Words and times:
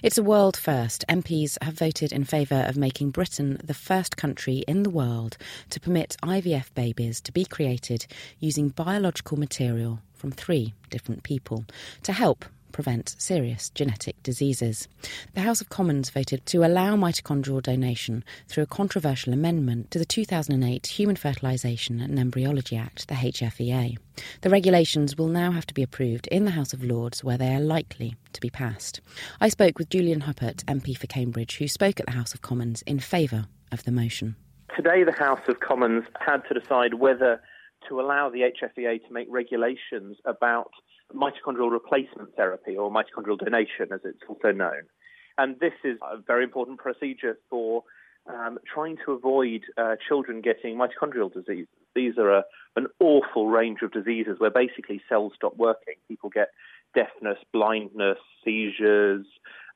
It's 0.00 0.16
a 0.16 0.22
world 0.22 0.56
first. 0.56 1.04
MPs 1.08 1.58
have 1.60 1.74
voted 1.74 2.12
in 2.12 2.22
favour 2.22 2.64
of 2.68 2.76
making 2.76 3.10
Britain 3.10 3.60
the 3.64 3.74
first 3.74 4.16
country 4.16 4.58
in 4.68 4.84
the 4.84 4.90
world 4.90 5.36
to 5.70 5.80
permit 5.80 6.16
IVF 6.22 6.72
babies 6.74 7.20
to 7.22 7.32
be 7.32 7.44
created 7.44 8.06
using 8.38 8.68
biological 8.68 9.36
material 9.36 9.98
from 10.14 10.30
three 10.30 10.74
different 10.88 11.24
people 11.24 11.64
to 12.04 12.12
help 12.12 12.44
prevent 12.72 13.14
serious 13.18 13.70
genetic 13.70 14.22
diseases. 14.22 14.88
The 15.34 15.40
House 15.40 15.60
of 15.60 15.68
Commons 15.68 16.10
voted 16.10 16.44
to 16.46 16.64
allow 16.64 16.96
mitochondrial 16.96 17.62
donation 17.62 18.24
through 18.48 18.64
a 18.64 18.66
controversial 18.66 19.32
amendment 19.32 19.90
to 19.90 19.98
the 19.98 20.04
2008 20.04 20.86
Human 20.86 21.16
Fertilisation 21.16 22.00
and 22.00 22.18
Embryology 22.18 22.76
Act, 22.76 23.08
the 23.08 23.14
HFEA. 23.14 23.96
The 24.40 24.50
regulations 24.50 25.16
will 25.16 25.28
now 25.28 25.52
have 25.52 25.66
to 25.66 25.74
be 25.74 25.82
approved 25.82 26.26
in 26.28 26.44
the 26.44 26.50
House 26.52 26.72
of 26.72 26.82
Lords, 26.82 27.22
where 27.22 27.38
they 27.38 27.54
are 27.54 27.60
likely 27.60 28.14
to 28.32 28.40
be 28.40 28.50
passed. 28.50 29.00
I 29.40 29.48
spoke 29.48 29.78
with 29.78 29.90
Julian 29.90 30.22
Huppert, 30.22 30.64
MP 30.64 30.96
for 30.96 31.06
Cambridge, 31.06 31.56
who 31.58 31.68
spoke 31.68 32.00
at 32.00 32.06
the 32.06 32.12
House 32.12 32.34
of 32.34 32.42
Commons 32.42 32.82
in 32.82 33.00
favour 33.00 33.46
of 33.72 33.84
the 33.84 33.92
motion. 33.92 34.36
Today, 34.76 35.04
the 35.04 35.12
House 35.12 35.40
of 35.48 35.60
Commons 35.60 36.04
had 36.20 36.42
to 36.48 36.58
decide 36.58 36.94
whether 36.94 37.40
to 37.88 38.00
allow 38.00 38.28
the 38.28 38.40
HFEA 38.40 39.06
to 39.06 39.12
make 39.12 39.26
regulations 39.30 40.16
about 40.24 40.70
mitochondrial 41.14 41.70
replacement 41.70 42.34
therapy 42.36 42.76
or 42.76 42.90
mitochondrial 42.90 43.38
donation, 43.38 43.92
as 43.92 44.00
it's 44.04 44.22
also 44.28 44.52
known. 44.52 44.82
And 45.36 45.58
this 45.60 45.72
is 45.84 45.98
a 46.02 46.18
very 46.18 46.44
important 46.44 46.78
procedure 46.78 47.38
for 47.48 47.84
um, 48.28 48.58
trying 48.72 48.96
to 49.06 49.12
avoid 49.12 49.62
uh, 49.76 49.96
children 50.06 50.40
getting 50.42 50.76
mitochondrial 50.76 51.32
diseases. 51.32 51.68
These 51.94 52.18
are 52.18 52.30
a, 52.30 52.44
an 52.76 52.86
awful 53.00 53.48
range 53.48 53.78
of 53.82 53.92
diseases 53.92 54.36
where 54.38 54.50
basically 54.50 55.00
cells 55.08 55.32
stop 55.34 55.56
working. 55.56 55.94
People 56.08 56.28
get 56.28 56.48
deafness, 56.94 57.38
blindness, 57.52 58.18
seizures, 58.44 59.26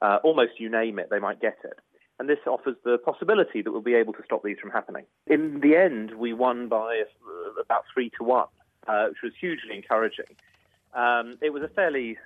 uh, 0.03 0.19
almost 0.23 0.53
you 0.59 0.69
name 0.69 0.99
it, 0.99 1.09
they 1.11 1.19
might 1.19 1.41
get 1.41 1.59
it. 1.65 1.79
And 2.19 2.29
this 2.29 2.39
offers 2.47 2.77
the 2.85 2.99
possibility 2.99 3.63
that 3.63 3.73
we'll 3.73 3.81
be 3.81 3.95
able 3.95 4.13
to 4.13 4.23
stop 4.25 4.43
these 4.45 4.59
from 4.61 4.71
happening. 4.71 5.05
In 5.27 5.61
the 5.61 5.77
end, 5.77 6.15
we 6.17 6.33
won 6.33 6.69
by 6.69 7.03
uh, 7.03 7.61
about 7.61 7.85
three 7.93 8.11
to 8.19 8.25
one, 8.25 8.47
uh, 8.87 9.07
which 9.09 9.19
was 9.23 9.33
hugely 9.41 9.75
encouraging. 9.75 10.37
Um, 10.95 11.39
it 11.41 11.53
was 11.53 11.63
a 11.63 11.69
fairly 11.69 12.19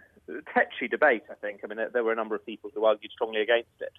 tetchy 0.53 0.89
debate, 0.89 1.22
I 1.31 1.34
think. 1.34 1.61
I 1.64 1.67
mean, 1.67 1.78
there 1.92 2.05
were 2.05 2.12
a 2.12 2.17
number 2.17 2.34
of 2.34 2.45
people 2.45 2.70
who 2.75 2.84
argued 2.84 3.12
strongly 3.12 3.41
against 3.41 3.69
it. 3.81 3.92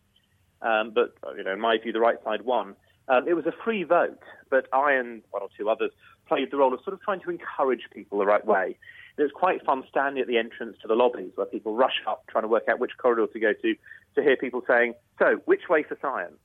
Um, 0.62 0.92
but, 0.94 1.14
you 1.38 1.44
know, 1.44 1.54
in 1.54 1.60
my 1.60 1.78
view, 1.78 1.92
the 1.94 2.00
right 2.00 2.22
side 2.24 2.42
won. 2.42 2.76
Um, 3.10 3.28
it 3.28 3.36
was 3.36 3.46
a 3.46 3.54
free 3.64 3.84
vote, 3.84 4.20
but 4.50 4.68
I 4.74 4.94
and 4.94 5.22
one 5.32 5.42
or 5.42 5.50
two 5.58 5.70
others 5.70 5.92
played 6.28 6.52
the 6.52 6.58
role 6.58 6.74
of 6.74 6.82
sort 6.84 6.94
of 6.94 7.02
trying 7.02 7.22
to 7.22 7.30
encourage 7.30 7.84
people 7.94 8.20
the 8.20 8.26
right 8.26 8.46
way. 8.46 8.78
It 9.18 9.22
was 9.22 9.32
quite 9.34 9.64
fun 9.66 9.84
standing 9.90 10.22
at 10.22 10.28
the 10.28 10.38
entrance 10.38 10.78
to 10.82 10.88
the 10.88 10.94
lobbies 10.94 11.32
where 11.36 11.48
people 11.48 11.74
rush 11.74 12.02
up 12.06 12.26
trying 12.28 12.44
to 12.44 12.48
work 12.50 12.64
out 12.70 12.80
which 12.80 12.92
corridor 12.98 13.26
to 13.28 13.40
go 13.40 13.54
to 13.54 13.76
to 14.16 14.24
hear 14.24 14.36
people 14.36 14.62
saying, 14.68 14.94
So, 15.20 15.42
which 15.46 15.70
way 15.70 15.84
for 15.84 15.98
science? 16.02 16.38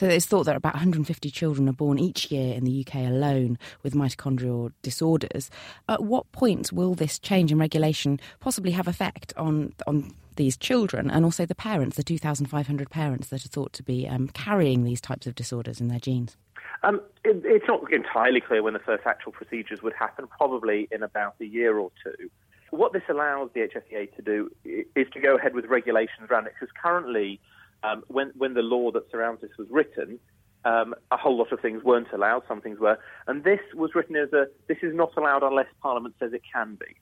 So 0.00 0.08
it's 0.08 0.24
thought 0.24 0.44
that 0.44 0.56
about 0.56 0.72
150 0.72 1.30
children 1.30 1.68
are 1.68 1.74
born 1.74 1.98
each 1.98 2.30
year 2.32 2.54
in 2.54 2.64
the 2.64 2.86
UK 2.86 3.06
alone 3.06 3.58
with 3.82 3.92
mitochondrial 3.92 4.72
disorders. 4.80 5.50
At 5.90 6.02
what 6.02 6.32
point 6.32 6.72
will 6.72 6.94
this 6.94 7.18
change 7.18 7.52
in 7.52 7.58
regulation 7.58 8.18
possibly 8.40 8.70
have 8.70 8.88
effect 8.88 9.34
on 9.36 9.74
on 9.86 10.14
these 10.36 10.56
children 10.56 11.10
and 11.10 11.22
also 11.26 11.44
the 11.44 11.54
parents, 11.54 11.98
the 11.98 12.02
2,500 12.02 12.88
parents 12.88 13.28
that 13.28 13.44
are 13.44 13.48
thought 13.48 13.74
to 13.74 13.82
be 13.82 14.08
um, 14.08 14.28
carrying 14.28 14.84
these 14.84 15.02
types 15.02 15.26
of 15.26 15.34
disorders 15.34 15.82
in 15.82 15.88
their 15.88 16.00
genes? 16.00 16.38
Um, 16.82 17.02
it, 17.22 17.42
it's 17.44 17.68
not 17.68 17.92
entirely 17.92 18.40
clear 18.40 18.62
when 18.62 18.72
the 18.72 18.78
first 18.78 19.02
actual 19.04 19.32
procedures 19.32 19.82
would 19.82 19.92
happen, 19.92 20.26
probably 20.28 20.88
in 20.90 21.02
about 21.02 21.34
a 21.42 21.44
year 21.44 21.78
or 21.78 21.92
two. 22.02 22.30
What 22.70 22.94
this 22.94 23.02
allows 23.10 23.50
the 23.52 23.68
HFEA 23.68 24.16
to 24.16 24.22
do 24.22 24.50
is 24.64 25.08
to 25.12 25.20
go 25.20 25.36
ahead 25.36 25.54
with 25.54 25.66
regulations 25.66 26.30
around 26.30 26.46
it, 26.46 26.54
because 26.58 26.72
currently 26.82 27.38
um, 27.82 28.04
when, 28.08 28.32
when 28.36 28.54
the 28.54 28.62
law 28.62 28.90
that 28.90 29.10
surrounds 29.10 29.40
this 29.40 29.50
was 29.58 29.68
written, 29.70 30.18
um, 30.64 30.94
a 31.10 31.16
whole 31.16 31.36
lot 31.38 31.52
of 31.52 31.60
things 31.60 31.82
weren't 31.82 32.12
allowed, 32.12 32.42
some 32.46 32.60
things 32.60 32.78
were. 32.78 32.98
And 33.26 33.44
this 33.44 33.60
was 33.74 33.94
written 33.94 34.16
as 34.16 34.32
a 34.32 34.46
this 34.68 34.78
is 34.82 34.94
not 34.94 35.16
allowed 35.16 35.42
unless 35.42 35.66
Parliament 35.82 36.14
says 36.20 36.32
it 36.32 36.42
can 36.52 36.74
be. 36.74 36.94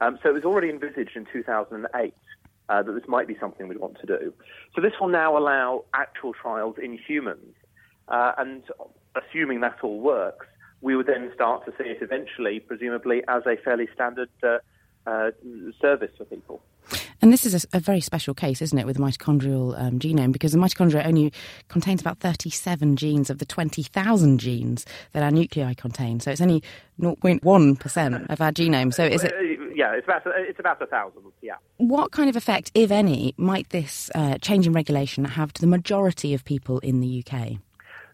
Um, 0.00 0.18
so 0.22 0.30
it 0.30 0.32
was 0.32 0.44
already 0.44 0.70
envisaged 0.70 1.16
in 1.16 1.26
2008 1.32 2.14
uh, 2.68 2.82
that 2.82 2.92
this 2.92 3.08
might 3.08 3.26
be 3.26 3.36
something 3.40 3.68
we'd 3.68 3.78
want 3.78 3.98
to 4.00 4.06
do. 4.06 4.32
So 4.74 4.80
this 4.80 4.92
will 5.00 5.08
now 5.08 5.36
allow 5.36 5.84
actual 5.94 6.32
trials 6.32 6.76
in 6.82 6.96
humans. 6.96 7.54
Uh, 8.08 8.32
and 8.38 8.62
assuming 9.14 9.60
that 9.60 9.76
all 9.82 10.00
works, 10.00 10.46
we 10.80 10.96
would 10.96 11.06
then 11.06 11.30
start 11.34 11.64
to 11.66 11.72
see 11.78 11.88
it 11.88 11.98
eventually, 12.00 12.60
presumably, 12.60 13.22
as 13.28 13.42
a 13.46 13.56
fairly 13.56 13.88
standard 13.94 14.30
uh, 14.42 14.58
uh 15.06 15.30
service 15.80 16.10
for 16.18 16.24
people. 16.24 16.62
And 17.22 17.32
this 17.32 17.44
is 17.44 17.64
a, 17.64 17.76
a, 17.76 17.80
very 17.80 18.00
special 18.00 18.32
case, 18.32 18.62
isn't 18.62 18.78
it, 18.78 18.86
with 18.86 18.96
the 18.96 19.02
mitochondrial 19.02 19.78
um, 19.78 19.98
genome? 19.98 20.32
Because 20.32 20.52
the 20.52 20.58
mitochondria 20.58 21.06
only 21.06 21.32
contains 21.68 22.00
about 22.00 22.18
37 22.18 22.96
genes 22.96 23.28
of 23.28 23.38
the 23.38 23.44
20,000 23.44 24.38
genes 24.38 24.86
that 25.12 25.22
our 25.22 25.30
nuclei 25.30 25.74
contain. 25.74 26.20
So 26.20 26.30
it's 26.30 26.40
only 26.40 26.62
0.1% 27.00 28.30
of 28.30 28.40
our 28.40 28.52
genome. 28.52 28.94
So 28.94 29.04
is 29.04 29.24
it? 29.24 29.32
Uh, 29.32 29.64
yeah, 29.74 29.94
it's 29.94 30.06
about 30.06 30.22
it's 30.26 30.58
about 30.58 30.80
a 30.82 30.86
thousand. 30.86 31.22
Yeah. 31.42 31.56
What 31.76 32.12
kind 32.12 32.28
of 32.28 32.36
effect, 32.36 32.70
if 32.74 32.90
any, 32.90 33.34
might 33.36 33.68
this 33.70 34.10
uh, 34.14 34.38
change 34.38 34.66
in 34.66 34.72
regulation 34.72 35.24
have 35.24 35.52
to 35.54 35.60
the 35.60 35.66
majority 35.66 36.34
of 36.34 36.44
people 36.44 36.78
in 36.80 37.00
the 37.00 37.24
UK? 37.24 37.58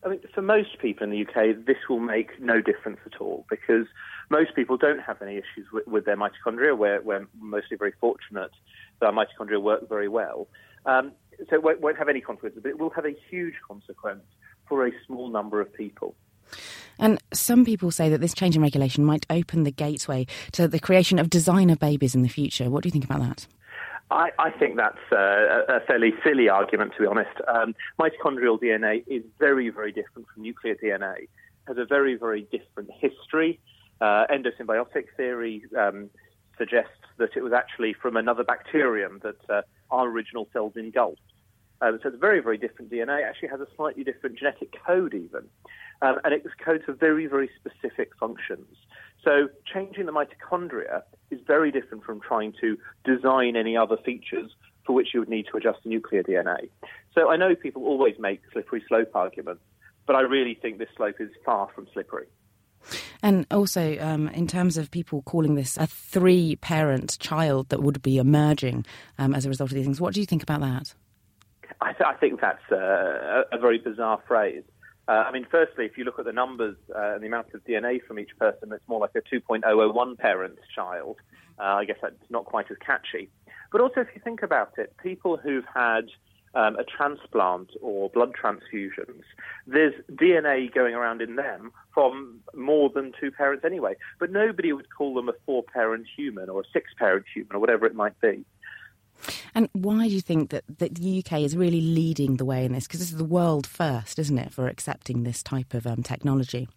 I 0.04 0.08
mean, 0.08 0.20
for 0.32 0.42
most 0.42 0.78
people 0.80 1.02
in 1.02 1.10
the 1.10 1.22
UK, 1.26 1.66
this 1.66 1.78
will 1.88 1.98
make 1.98 2.40
no 2.40 2.60
difference 2.60 3.00
at 3.06 3.20
all 3.20 3.44
because 3.50 3.86
most 4.30 4.54
people 4.54 4.76
don't 4.76 5.00
have 5.00 5.20
any 5.20 5.32
issues 5.32 5.66
with, 5.72 5.86
with 5.88 6.04
their 6.04 6.16
mitochondria. 6.16 6.78
We're, 6.78 7.02
we're 7.02 7.26
mostly 7.40 7.76
very 7.76 7.92
fortunate 8.00 8.52
that 9.00 9.06
our 9.06 9.12
mitochondria 9.12 9.60
work 9.60 9.88
very 9.88 10.08
well. 10.08 10.48
Um, 10.84 11.12
so 11.48 11.56
it 11.56 11.62
won't, 11.62 11.80
won't 11.80 11.98
have 11.98 12.08
any 12.08 12.20
consequences, 12.20 12.60
but 12.62 12.70
it 12.70 12.78
will 12.78 12.90
have 12.90 13.04
a 13.04 13.14
huge 13.30 13.54
consequence 13.66 14.24
for 14.68 14.86
a 14.86 14.90
small 15.06 15.28
number 15.28 15.60
of 15.60 15.72
people. 15.72 16.14
And 16.98 17.18
some 17.32 17.64
people 17.64 17.90
say 17.90 18.08
that 18.08 18.20
this 18.20 18.32
change 18.32 18.56
in 18.56 18.62
regulation 18.62 19.04
might 19.04 19.26
open 19.28 19.64
the 19.64 19.70
gateway 19.70 20.26
to 20.52 20.66
the 20.66 20.78
creation 20.78 21.18
of 21.18 21.28
designer 21.28 21.76
babies 21.76 22.14
in 22.14 22.22
the 22.22 22.28
future. 22.28 22.70
What 22.70 22.82
do 22.82 22.88
you 22.88 22.92
think 22.92 23.04
about 23.04 23.20
that? 23.20 23.46
I, 24.10 24.30
I 24.38 24.50
think 24.50 24.76
that's 24.76 24.98
uh, 25.10 25.64
a 25.68 25.80
fairly 25.80 26.14
silly 26.24 26.48
argument, 26.48 26.92
to 26.96 27.02
be 27.02 27.06
honest. 27.06 27.36
Um, 27.48 27.74
mitochondrial 27.98 28.60
DNA 28.60 29.02
is 29.06 29.24
very, 29.38 29.68
very 29.68 29.90
different 29.90 30.28
from 30.32 30.42
nuclear 30.42 30.76
DNA. 30.76 31.22
It 31.22 31.28
has 31.66 31.76
a 31.78 31.84
very, 31.84 32.14
very 32.14 32.42
different 32.52 32.90
history. 32.92 33.58
Uh, 34.00 34.26
endosymbiotic 34.30 35.06
theory 35.16 35.64
um, 35.76 36.08
suggests 36.56 36.90
that 37.18 37.30
it 37.36 37.42
was 37.42 37.52
actually 37.52 37.92
from 37.94 38.16
another 38.16 38.44
bacterium 38.44 39.20
that 39.22 39.50
uh, 39.50 39.62
our 39.90 40.08
original 40.08 40.48
cells 40.52 40.74
engulfed. 40.76 41.20
Uh, 41.80 41.92
so 42.02 42.08
it's 42.08 42.18
very, 42.18 42.40
very 42.40 42.56
different 42.56 42.90
DNA. 42.90 43.20
It 43.20 43.24
actually 43.24 43.48
has 43.48 43.60
a 43.60 43.66
slightly 43.76 44.02
different 44.02 44.38
genetic 44.38 44.74
code, 44.86 45.14
even. 45.14 45.48
Um, 46.02 46.18
and 46.24 46.32
it 46.32 46.44
codes 46.64 46.84
for 46.84 46.92
very, 46.92 47.26
very 47.26 47.50
specific 47.56 48.10
functions. 48.18 48.76
So 49.22 49.48
changing 49.72 50.06
the 50.06 50.12
mitochondria 50.12 51.02
is 51.30 51.40
very 51.46 51.70
different 51.70 52.04
from 52.04 52.20
trying 52.20 52.54
to 52.60 52.78
design 53.04 53.56
any 53.56 53.76
other 53.76 53.96
features 53.96 54.50
for 54.86 54.94
which 54.94 55.08
you 55.12 55.20
would 55.20 55.28
need 55.28 55.46
to 55.50 55.56
adjust 55.56 55.80
the 55.82 55.90
nuclear 55.90 56.22
DNA. 56.22 56.70
So 57.14 57.30
I 57.30 57.36
know 57.36 57.54
people 57.54 57.84
always 57.84 58.14
make 58.18 58.40
slippery 58.52 58.84
slope 58.88 59.10
arguments, 59.14 59.62
but 60.06 60.16
I 60.16 60.20
really 60.20 60.54
think 60.54 60.78
this 60.78 60.88
slope 60.96 61.16
is 61.18 61.30
far 61.44 61.68
from 61.74 61.88
slippery. 61.92 62.26
And 63.22 63.46
also, 63.50 63.98
um, 64.00 64.28
in 64.28 64.46
terms 64.46 64.76
of 64.76 64.90
people 64.90 65.22
calling 65.22 65.54
this 65.54 65.76
a 65.76 65.86
three 65.86 66.56
parent 66.56 67.18
child 67.18 67.68
that 67.70 67.82
would 67.82 68.02
be 68.02 68.18
emerging 68.18 68.84
um, 69.18 69.34
as 69.34 69.46
a 69.46 69.48
result 69.48 69.70
of 69.70 69.74
these 69.74 69.84
things, 69.84 70.00
what 70.00 70.14
do 70.14 70.20
you 70.20 70.26
think 70.26 70.42
about 70.42 70.60
that? 70.60 70.94
I, 71.80 71.92
th- 71.92 72.06
I 72.06 72.14
think 72.14 72.40
that's 72.40 72.72
uh, 72.72 73.42
a 73.52 73.58
very 73.58 73.78
bizarre 73.78 74.22
phrase. 74.26 74.62
Uh, 75.08 75.24
I 75.26 75.32
mean, 75.32 75.46
firstly, 75.50 75.84
if 75.84 75.96
you 75.96 76.04
look 76.04 76.18
at 76.18 76.24
the 76.24 76.32
numbers 76.32 76.76
uh, 76.94 77.14
and 77.14 77.22
the 77.22 77.26
amount 77.28 77.54
of 77.54 77.64
DNA 77.64 78.02
from 78.02 78.18
each 78.18 78.36
person, 78.38 78.72
it's 78.72 78.88
more 78.88 79.00
like 79.00 79.12
a 79.14 79.20
2.001 79.20 80.18
parent 80.18 80.58
child. 80.74 81.16
Uh, 81.58 81.62
I 81.62 81.84
guess 81.84 81.96
that's 82.02 82.16
not 82.28 82.44
quite 82.44 82.70
as 82.70 82.76
catchy. 82.84 83.30
But 83.70 83.80
also, 83.80 84.00
if 84.00 84.08
you 84.14 84.20
think 84.22 84.42
about 84.42 84.72
it, 84.78 84.94
people 85.02 85.36
who've 85.36 85.64
had 85.72 86.06
um, 86.56 86.76
a 86.76 86.84
transplant 86.84 87.70
or 87.82 88.08
blood 88.08 88.32
transfusions, 88.32 89.22
there's 89.66 89.94
DNA 90.10 90.72
going 90.74 90.94
around 90.94 91.20
in 91.20 91.36
them 91.36 91.70
from 91.92 92.40
more 92.54 92.88
than 92.88 93.12
two 93.20 93.30
parents 93.30 93.64
anyway. 93.64 93.94
But 94.18 94.32
nobody 94.32 94.72
would 94.72 94.88
call 94.90 95.14
them 95.14 95.28
a 95.28 95.34
four 95.44 95.62
parent 95.62 96.06
human 96.16 96.48
or 96.48 96.62
a 96.62 96.64
six 96.72 96.90
parent 96.98 97.26
human 97.32 97.54
or 97.54 97.58
whatever 97.60 97.84
it 97.84 97.94
might 97.94 98.18
be. 98.20 98.44
And 99.54 99.68
why 99.72 100.08
do 100.08 100.14
you 100.14 100.20
think 100.20 100.50
that, 100.50 100.64
that 100.78 100.94
the 100.96 101.24
UK 101.24 101.40
is 101.40 101.56
really 101.56 101.80
leading 101.80 102.36
the 102.36 102.44
way 102.44 102.64
in 102.64 102.72
this? 102.72 102.86
Because 102.86 103.00
this 103.00 103.10
is 103.10 103.16
the 103.16 103.24
world 103.24 103.66
first, 103.66 104.18
isn't 104.18 104.38
it, 104.38 104.52
for 104.52 104.66
accepting 104.66 105.22
this 105.22 105.42
type 105.42 105.74
of 105.74 105.86
um, 105.86 106.02
technology? 106.02 106.68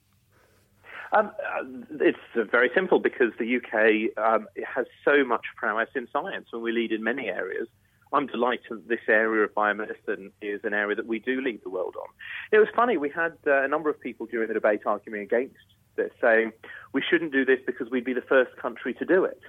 Um, 1.11 1.31
uh, 1.57 1.63
it's 1.99 2.51
very 2.51 2.69
simple 2.75 2.99
because 2.99 3.31
the 3.39 3.57
UK 3.57 4.17
um, 4.23 4.47
has 4.65 4.85
so 5.03 5.23
much 5.23 5.45
prowess 5.55 5.89
in 5.95 6.07
science 6.11 6.47
and 6.53 6.61
we 6.61 6.71
lead 6.71 6.91
in 6.91 7.03
many 7.03 7.27
areas. 7.27 7.67
I'm 8.11 8.27
delighted 8.27 8.69
that 8.69 8.87
this 8.87 8.99
area 9.07 9.43
of 9.43 9.53
biomedicine 9.53 10.31
is 10.41 10.61
an 10.63 10.73
area 10.73 10.95
that 10.95 11.05
we 11.05 11.19
do 11.19 11.41
lead 11.41 11.61
the 11.63 11.69
world 11.69 11.95
on. 11.99 12.07
It 12.51 12.57
was 12.57 12.67
funny, 12.75 12.97
we 12.97 13.09
had 13.09 13.33
uh, 13.45 13.63
a 13.63 13.67
number 13.67 13.89
of 13.89 13.99
people 13.99 14.25
during 14.25 14.47
the 14.47 14.53
debate 14.53 14.81
arguing 14.85 15.21
against 15.21 15.55
this, 15.95 16.11
saying 16.19 16.51
we 16.93 17.03
shouldn't 17.07 17.31
do 17.31 17.45
this 17.45 17.59
because 17.65 17.89
we'd 17.91 18.05
be 18.05 18.13
the 18.13 18.21
first 18.21 18.55
country 18.57 18.93
to 18.95 19.05
do 19.05 19.23
it. 19.25 19.41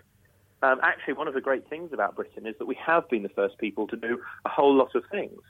Um, 0.63 0.79
actually, 0.83 1.15
one 1.15 1.27
of 1.27 1.33
the 1.33 1.41
great 1.41 1.69
things 1.69 1.93
about 1.93 2.17
Britain 2.17 2.47
is 2.47 2.55
that 2.59 2.67
we 2.67 2.75
have 2.75 3.09
been 3.09 3.23
the 3.23 3.31
first 3.31 3.57
people 3.59 3.87
to 3.89 3.97
do 3.97 4.21
a 4.45 4.49
whole 4.49 4.75
lot 4.75 4.95
of 4.95 5.05
things. 5.11 5.41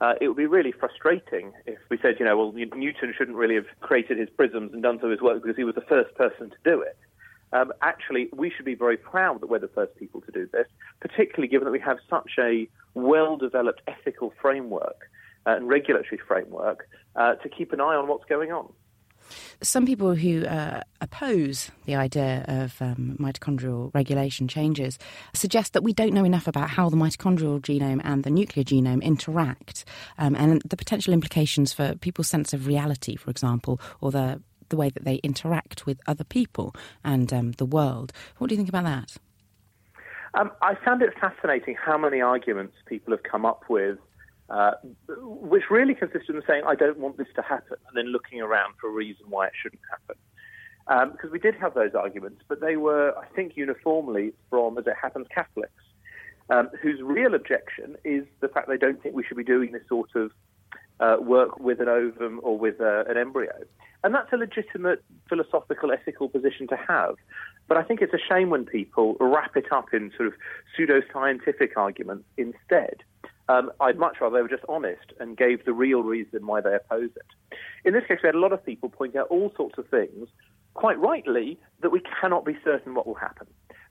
Uh, 0.00 0.14
it 0.20 0.28
would 0.28 0.36
be 0.36 0.46
really 0.46 0.72
frustrating 0.72 1.52
if 1.66 1.78
we 1.90 1.98
said, 2.00 2.16
you 2.18 2.24
know, 2.24 2.36
well, 2.36 2.52
Newton 2.52 3.12
shouldn't 3.16 3.36
really 3.36 3.56
have 3.56 3.66
created 3.80 4.16
his 4.16 4.30
prisms 4.30 4.72
and 4.72 4.82
done 4.82 5.00
of 5.02 5.10
his 5.10 5.20
work 5.20 5.42
because 5.42 5.56
he 5.56 5.64
was 5.64 5.74
the 5.74 5.82
first 5.82 6.14
person 6.14 6.50
to 6.50 6.56
do 6.64 6.80
it. 6.80 6.96
Um, 7.52 7.72
actually, 7.82 8.28
we 8.32 8.50
should 8.50 8.64
be 8.64 8.74
very 8.74 8.96
proud 8.96 9.40
that 9.40 9.48
we're 9.48 9.58
the 9.58 9.68
first 9.68 9.96
people 9.96 10.20
to 10.22 10.32
do 10.32 10.48
this, 10.52 10.66
particularly 11.00 11.48
given 11.48 11.64
that 11.64 11.72
we 11.72 11.80
have 11.80 11.98
such 12.08 12.32
a 12.38 12.68
well 12.94 13.36
developed 13.36 13.82
ethical 13.86 14.32
framework 14.40 15.10
uh, 15.46 15.56
and 15.56 15.68
regulatory 15.68 16.20
framework 16.26 16.88
uh, 17.16 17.34
to 17.36 17.48
keep 17.48 17.72
an 17.72 17.80
eye 17.80 17.96
on 17.96 18.08
what's 18.08 18.24
going 18.26 18.52
on. 18.52 18.72
Some 19.62 19.86
people 19.86 20.14
who 20.14 20.44
uh, 20.44 20.82
oppose 21.00 21.70
the 21.84 21.94
idea 21.94 22.44
of 22.48 22.80
um, 22.80 23.16
mitochondrial 23.20 23.94
regulation 23.94 24.48
changes 24.48 24.98
suggest 25.34 25.72
that 25.74 25.82
we 25.82 25.92
don't 25.92 26.12
know 26.12 26.24
enough 26.24 26.46
about 26.46 26.70
how 26.70 26.88
the 26.88 26.96
mitochondrial 26.96 27.60
genome 27.60 28.00
and 28.02 28.24
the 28.24 28.30
nuclear 28.30 28.64
genome 28.64 29.02
interact 29.02 29.84
um, 30.18 30.34
and 30.34 30.62
the 30.62 30.76
potential 30.76 31.12
implications 31.12 31.72
for 31.72 31.94
people's 31.96 32.28
sense 32.28 32.52
of 32.52 32.66
reality, 32.66 33.16
for 33.16 33.30
example, 33.30 33.80
or 34.00 34.10
the, 34.10 34.40
the 34.70 34.76
way 34.76 34.88
that 34.88 35.04
they 35.04 35.16
interact 35.16 35.86
with 35.86 36.00
other 36.06 36.24
people 36.24 36.74
and 37.04 37.32
um, 37.32 37.52
the 37.52 37.66
world. 37.66 38.12
What 38.38 38.48
do 38.48 38.54
you 38.54 38.58
think 38.58 38.68
about 38.68 38.84
that? 38.84 39.16
Um, 40.34 40.50
I 40.62 40.76
found 40.84 41.02
it 41.02 41.10
fascinating 41.20 41.74
how 41.74 41.98
many 41.98 42.20
arguments 42.20 42.76
people 42.86 43.12
have 43.12 43.24
come 43.24 43.44
up 43.44 43.64
with 43.68 43.98
uh, 44.50 44.72
which 45.22 45.70
really 45.70 45.94
consists 45.94 46.28
in 46.28 46.42
saying, 46.46 46.64
I 46.66 46.74
don't 46.74 46.98
want 46.98 47.16
this 47.16 47.28
to 47.36 47.42
happen, 47.42 47.76
and 47.86 47.96
then 47.96 48.06
looking 48.12 48.40
around 48.40 48.74
for 48.80 48.88
a 48.88 48.92
reason 48.92 49.26
why 49.28 49.46
it 49.46 49.52
shouldn't 49.60 49.82
happen. 49.88 50.16
Um, 50.88 51.12
because 51.12 51.30
we 51.30 51.38
did 51.38 51.54
have 51.54 51.74
those 51.74 51.94
arguments, 51.94 52.42
but 52.48 52.60
they 52.60 52.76
were, 52.76 53.16
I 53.16 53.26
think, 53.26 53.56
uniformly 53.56 54.32
from, 54.48 54.76
as 54.76 54.88
it 54.88 54.94
happens, 55.00 55.28
Catholics, 55.32 55.70
um, 56.48 56.68
whose 56.82 57.00
real 57.00 57.34
objection 57.34 57.96
is 58.02 58.24
the 58.40 58.48
fact 58.48 58.68
they 58.68 58.76
don't 58.76 59.00
think 59.00 59.14
we 59.14 59.22
should 59.22 59.36
be 59.36 59.44
doing 59.44 59.70
this 59.70 59.82
sort 59.88 60.10
of 60.16 60.32
uh, 61.00 61.16
work 61.20 61.58
with 61.58 61.80
an 61.80 61.88
ovum 61.88 62.40
or 62.42 62.58
with 62.58 62.80
uh, 62.80 63.04
an 63.08 63.16
embryo. 63.16 63.52
And 64.04 64.14
that's 64.14 64.32
a 64.32 64.36
legitimate 64.36 65.02
philosophical, 65.28 65.92
ethical 65.92 66.28
position 66.28 66.66
to 66.68 66.76
have. 66.76 67.16
But 67.68 67.76
I 67.76 67.82
think 67.82 68.00
it's 68.00 68.14
a 68.14 68.18
shame 68.28 68.50
when 68.50 68.64
people 68.64 69.16
wrap 69.20 69.56
it 69.56 69.72
up 69.72 69.92
in 69.92 70.10
sort 70.16 70.28
of 70.28 70.34
pseudo-scientific 70.76 71.76
arguments 71.76 72.24
instead. 72.36 72.96
Um, 73.48 73.72
I'd 73.80 73.98
much 73.98 74.16
rather 74.20 74.36
they 74.36 74.42
were 74.42 74.48
just 74.48 74.64
honest 74.68 75.12
and 75.18 75.36
gave 75.36 75.64
the 75.64 75.72
real 75.72 76.02
reason 76.02 76.46
why 76.46 76.60
they 76.60 76.74
oppose 76.74 77.10
it. 77.16 77.56
In 77.84 77.92
this 77.92 78.04
case, 78.06 78.18
we 78.22 78.28
had 78.28 78.34
a 78.34 78.40
lot 78.40 78.52
of 78.52 78.64
people 78.64 78.88
point 78.88 79.16
out 79.16 79.26
all 79.28 79.52
sorts 79.56 79.76
of 79.76 79.88
things, 79.88 80.28
quite 80.74 80.98
rightly, 80.98 81.58
that 81.82 81.90
we 81.90 82.00
cannot 82.20 82.44
be 82.44 82.56
certain 82.64 82.94
what 82.94 83.06
will 83.06 83.14
happen. 83.14 83.46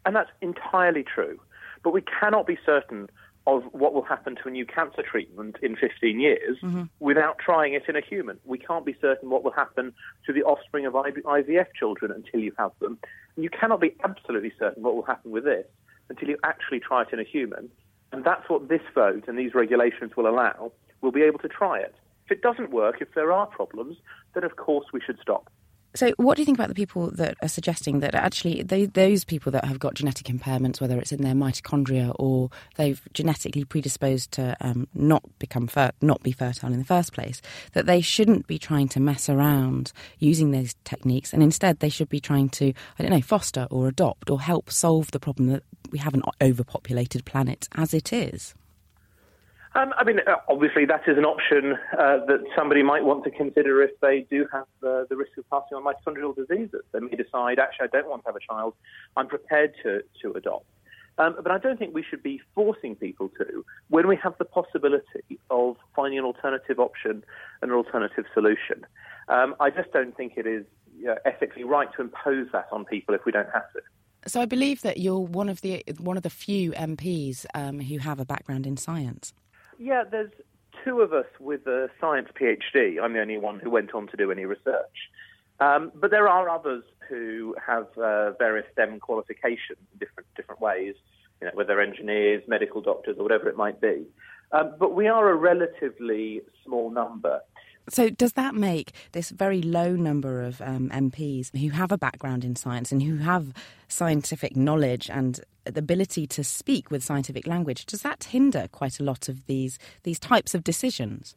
And 0.06 0.16
that's 0.16 0.30
entirely 0.42 1.04
true. 1.04 1.40
But 1.84 1.92
we 1.94 2.02
cannot 2.02 2.48
be 2.48 2.58
certain 2.66 3.10
of 3.58 3.64
what 3.72 3.94
will 3.94 4.04
happen 4.04 4.36
to 4.36 4.48
a 4.48 4.52
new 4.52 4.66
cancer 4.66 5.02
treatment 5.02 5.58
in 5.62 5.76
15 5.76 6.20
years 6.20 6.58
mm-hmm. 6.62 6.84
without 7.00 7.40
trying 7.40 7.74
it 7.74 7.84
in 7.88 7.96
a 7.96 8.02
human. 8.02 8.40
We 8.46 8.58
can't 8.58 8.86
be 8.86 8.96
certain 9.02 9.30
what 9.30 9.44
will 9.44 9.52
happen 9.52 9.94
to 10.26 10.34
the 10.34 10.44
offspring 10.44 10.86
of 10.86 10.94
IVF 10.94 11.68
children 11.78 12.12
until 12.12 12.40
you 12.40 12.54
have 12.58 12.72
them. 12.80 13.00
And 13.36 13.44
you 13.44 13.50
cannot 13.50 13.82
be 13.82 13.96
absolutely 14.04 14.54
certain 14.60 14.84
what 14.84 14.96
will 14.96 15.04
happen 15.04 15.32
with 15.32 15.46
this 15.46 15.66
until 16.10 16.30
you 16.30 16.38
actually 16.44 16.80
try 16.80 17.02
it 17.04 17.10
in 17.12 17.20
a 17.20 17.24
human. 17.24 17.70
And 18.12 18.24
that's 18.24 18.50
what 18.50 18.70
this 18.70 18.82
vote 18.94 19.26
and 19.28 19.38
these 19.38 19.54
regulations 19.54 20.12
will 20.16 20.28
allow. 20.28 20.72
We'll 21.02 21.12
be 21.12 21.24
able 21.24 21.40
to 21.40 21.48
try 21.48 21.80
it. 21.80 21.96
If 22.26 22.32
it 22.32 22.42
doesn't 22.42 22.72
work, 22.72 23.02
if 23.02 23.14
there 23.16 23.32
are 23.32 23.48
problems, 23.48 23.98
then 24.34 24.44
of 24.44 24.56
course 24.56 24.88
we 24.94 25.02
should 25.02 25.20
stop. 25.22 25.52
So, 25.96 26.12
what 26.18 26.36
do 26.36 26.42
you 26.42 26.46
think 26.46 26.58
about 26.58 26.68
the 26.68 26.76
people 26.76 27.10
that 27.12 27.36
are 27.42 27.48
suggesting 27.48 28.00
that 28.02 28.14
actually 28.14 28.62
they, 28.62 28.86
those 28.86 29.24
people 29.24 29.52
that 29.54 29.66
have 29.66 29.80
got 29.80 29.96
genetic 29.96 30.28
impairments, 30.28 30.80
whether 30.80 31.00
it's 31.00 31.12
in 31.12 31.24
their 31.24 31.34
mitochondria 31.34 32.16
or 32.20 32.52
they've 32.76 33.02
genetically 33.14 33.64
predisposed 33.64 34.32
to 34.34 34.56
um, 34.62 34.88
not 34.94 35.24
become 35.40 35.66
fer- 35.66 35.92
not 36.02 36.22
be 36.22 36.32
fertile 36.32 36.72
in 36.72 36.78
the 36.78 36.86
first 36.86 37.12
place, 37.12 37.42
that 37.74 37.88
they 37.88 38.02
shouldn't 38.02 38.46
be 38.46 38.60
trying 38.60 38.88
to 38.90 39.00
mess 39.00 39.30
around 39.30 39.92
using 40.20 40.52
these 40.52 40.76
techniques, 40.84 41.34
and 41.34 41.42
instead 41.42 41.80
they 41.80 41.90
should 41.90 42.10
be 42.10 42.20
trying 42.20 42.50
to, 42.50 42.72
I 43.00 43.04
don't 43.04 43.12
know, 43.12 43.22
foster 43.22 43.68
or 43.72 43.88
adopt 43.88 44.30
or 44.30 44.40
help 44.40 44.70
solve 44.70 45.10
the 45.10 45.20
problem 45.20 45.48
that 45.48 45.64
we 45.92 45.98
have 45.98 46.14
an 46.14 46.22
overpopulated 46.40 47.26
planet 47.26 47.68
as 47.76 47.96
it 47.96 48.14
is. 48.14 48.54
Um, 49.76 49.94
I 49.98 50.04
mean, 50.04 50.20
uh, 50.26 50.36
obviously, 50.50 50.86
that 50.86 51.04
is 51.08 51.18
an 51.18 51.26
option 51.26 51.74
uh, 51.94 52.26
that 52.26 52.44
somebody 52.56 52.82
might 52.82 53.04
want 53.04 53.24
to 53.26 53.32
consider 53.32 53.84
if 53.84 53.92
they 54.02 54.26
do 54.30 54.48
have 54.52 54.66
the, 54.82 55.06
the 55.10 55.16
risk 55.16 55.38
of 55.38 55.48
passing 55.50 55.78
on 55.78 55.84
mitochondrial 55.84 56.36
diseases. 56.36 56.82
They 56.92 57.00
may 57.00 57.16
decide, 57.16 57.60
actually, 57.60 57.90
I 57.94 57.98
don't 57.98 58.10
want 58.10 58.24
to 58.24 58.30
have 58.30 58.36
a 58.36 58.40
child. 58.40 58.74
I'm 59.16 59.28
prepared 59.28 59.74
to, 59.84 60.02
to 60.24 60.32
adopt. 60.34 60.66
Um, 61.20 61.36
but 61.44 61.52
I 61.52 61.58
don't 61.58 61.78
think 61.78 61.94
we 61.94 62.04
should 62.04 62.24
be 62.24 62.42
forcing 62.56 62.96
people 62.96 63.30
to 63.38 63.66
when 63.90 64.08
we 64.08 64.16
have 64.24 64.36
the 64.40 64.46
possibility 64.46 65.38
of 65.52 65.76
finding 65.96 66.18
an 66.18 66.26
alternative 66.26 66.80
option, 66.80 67.24
and 67.62 67.72
an 67.72 67.78
alternative 67.78 68.24
solution. 68.34 68.86
Um, 69.28 69.54
I 69.60 69.70
just 69.70 69.92
don't 69.92 70.16
think 70.16 70.34
it 70.38 70.48
is 70.48 70.66
you 70.98 71.08
know, 71.08 71.18
ethically 71.26 71.66
right 71.66 71.90
to 71.98 72.02
impose 72.02 72.48
that 72.54 72.68
on 72.72 72.86
people 72.86 73.14
if 73.14 73.26
we 73.26 73.34
don't 73.34 73.50
have 73.54 73.70
to. 73.74 73.82
So 74.28 74.42
I 74.42 74.46
believe 74.46 74.82
that 74.82 74.98
you're 74.98 75.20
one 75.20 75.50
of 75.50 75.62
the 75.62 75.84
one 75.98 76.18
of 76.18 76.24
the 76.24 76.30
few 76.30 76.72
MPs 76.72 77.46
um, 77.54 77.80
who 77.80 78.00
have 78.00 78.20
a 78.20 78.26
background 78.26 78.66
in 78.66 78.78
science. 78.78 79.34
Yeah, 79.80 80.04
there's 80.04 80.32
two 80.84 81.02
of 81.02 81.14
us 81.14 81.26
with 81.40 81.66
a 81.66 81.90
science 82.02 82.28
PhD. 82.40 83.02
I'm 83.02 83.14
the 83.14 83.22
only 83.22 83.38
one 83.38 83.60
who 83.60 83.70
went 83.70 83.94
on 83.96 84.08
to 84.08 84.18
do 84.18 84.30
any 84.30 84.44
research. 84.44 85.10
Um, 85.62 85.92
but 85.96 86.12
there 86.12 86.28
are 86.28 86.50
others 86.50 86.84
who 87.08 87.56
have 87.66 87.88
uh, 87.98 88.32
various 88.34 88.68
STEM 88.74 89.00
qualifications 89.00 89.80
in 89.92 90.00
different 90.00 90.28
different 90.36 90.62
ways, 90.62 90.96
you 91.42 91.48
know, 91.48 91.52
whether 91.54 91.80
engineers, 91.80 92.44
medical 92.48 92.82
doctors, 92.82 93.16
or 93.18 93.24
whatever 93.24 93.50
it 93.50 93.56
might 93.56 93.80
be. 93.80 94.06
Um, 94.52 94.76
but 94.78 94.96
we 94.96 95.08
are 95.08 95.30
a 95.30 95.36
relatively 95.36 96.42
small 96.66 96.92
number. 96.92 97.42
So, 97.92 98.10
does 98.10 98.34
that 98.34 98.56
make 98.56 98.94
this 99.14 99.30
very 99.30 99.62
low 99.62 99.96
number 99.96 100.42
of 100.42 100.62
um, 100.62 100.90
MPs 100.90 101.56
who 101.58 101.70
have 101.70 101.92
a 101.92 101.98
background 101.98 102.44
in 102.44 102.56
science 102.56 102.92
and 102.92 103.02
who 103.02 103.18
have 103.18 103.54
scientific 103.88 104.56
knowledge 104.56 105.10
and 105.10 105.40
the 105.66 105.80
ability 105.80 106.28
to 106.28 106.44
speak 106.44 106.92
with 106.92 107.04
scientific 107.04 107.48
language, 107.48 107.86
does 107.86 108.02
that 108.02 108.26
hinder 108.26 108.68
quite 108.72 109.00
a 109.00 109.04
lot 109.04 109.30
of 109.30 109.46
these 109.46 109.78
these 110.04 110.20
types 110.20 110.54
of 110.54 110.64
decisions? 110.64 111.36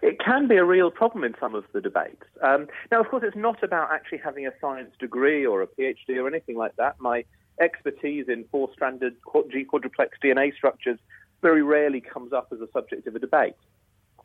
It 0.00 0.18
can 0.18 0.48
be 0.48 0.56
a 0.56 0.64
real 0.64 0.90
problem 0.90 1.22
in 1.24 1.34
some 1.38 1.54
of 1.54 1.64
the 1.72 1.80
debates. 1.80 2.24
Um, 2.42 2.66
now, 2.90 3.00
of 3.00 3.08
course, 3.08 3.22
it's 3.26 3.36
not 3.36 3.62
about 3.62 3.90
actually 3.92 4.18
having 4.18 4.46
a 4.46 4.52
science 4.60 4.90
degree 4.98 5.44
or 5.44 5.62
a 5.62 5.66
PhD 5.66 6.16
or 6.16 6.26
anything 6.26 6.56
like 6.56 6.74
that. 6.76 6.96
My 6.98 7.24
expertise 7.60 8.26
in 8.28 8.44
four-stranded 8.50 9.14
G 9.52 9.64
quadruplex 9.64 10.18
DNA 10.24 10.54
structures 10.54 10.98
very 11.42 11.62
rarely 11.62 12.00
comes 12.00 12.32
up 12.32 12.48
as 12.52 12.60
a 12.60 12.68
subject 12.72 13.06
of 13.06 13.14
a 13.14 13.18
debate. 13.18 13.54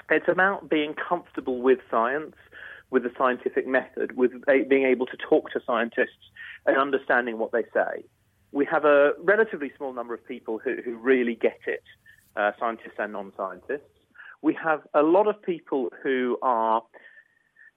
It's 0.09 0.27
about 0.27 0.69
being 0.69 0.93
comfortable 0.93 1.61
with 1.61 1.79
science, 1.91 2.35
with 2.89 3.03
the 3.03 3.11
scientific 3.17 3.67
method, 3.67 4.15
with 4.15 4.31
being 4.69 4.85
able 4.85 5.05
to 5.07 5.17
talk 5.17 5.51
to 5.51 5.59
scientists 5.65 6.31
and 6.65 6.77
understanding 6.77 7.37
what 7.37 7.51
they 7.51 7.63
say. 7.73 8.05
We 8.51 8.65
have 8.65 8.85
a 8.85 9.11
relatively 9.19 9.71
small 9.77 9.93
number 9.93 10.13
of 10.13 10.25
people 10.25 10.59
who, 10.63 10.77
who 10.83 10.95
really 10.95 11.35
get 11.35 11.59
it, 11.67 11.83
uh, 12.37 12.51
scientists 12.59 12.95
and 12.97 13.11
non 13.13 13.33
scientists. 13.35 13.89
We 14.41 14.57
have 14.63 14.81
a 14.93 15.01
lot 15.01 15.27
of 15.27 15.41
people 15.41 15.89
who 16.03 16.37
are 16.41 16.81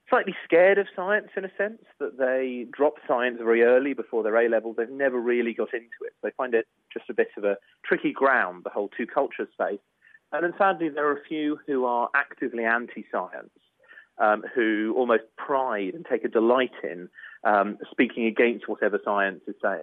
slightly 0.09 0.35
scared 0.45 0.77
of 0.79 0.87
science 0.95 1.29
in 1.37 1.45
a 1.45 1.51
sense, 1.57 1.83
that 1.99 2.19
they 2.19 2.67
drop 2.71 2.95
science 3.07 3.39
very 3.39 3.63
early 3.63 3.95
before 3.95 4.23
their 4.23 4.37
A 4.37 4.49
levels. 4.49 4.77
They've 4.77 4.91
never 4.91 5.19
really 5.19 5.55
got 5.55 5.73
into 5.73 6.03
it. 6.03 6.13
They 6.23 6.31
find 6.37 6.53
it 6.53 6.67
just 6.93 7.09
a 7.09 7.15
bit 7.15 7.29
of 7.37 7.45
a 7.45 7.57
tricky 7.85 8.13
ground, 8.13 8.65
the 8.65 8.71
whole 8.71 8.91
two 8.97 9.07
cultures 9.07 9.49
space. 9.53 9.79
And 10.33 10.45
then 10.45 10.55
sadly, 10.59 10.89
there 10.89 11.09
are 11.09 11.17
a 11.17 11.25
few 11.29 11.59
who 11.67 11.85
are 11.85 12.09
actively 12.15 12.65
anti 12.65 13.05
science, 13.11 13.51
um, 14.19 14.45
who 14.55 14.95
almost 14.97 15.25
pride 15.37 15.95
and 15.95 16.07
take 16.09 16.25
a 16.25 16.29
delight 16.29 16.73
in 16.85 17.09
um, 17.45 17.79
speaking 17.91 18.27
against 18.27 18.69
whatever 18.69 19.01
science 19.05 19.41
is 19.49 19.57
saying. 19.63 19.83